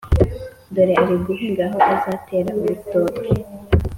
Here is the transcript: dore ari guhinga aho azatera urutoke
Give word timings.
dore 0.73 0.93
ari 1.03 1.15
guhinga 1.25 1.63
aho 1.69 1.77
azatera 1.93 2.49
urutoke 2.59 3.31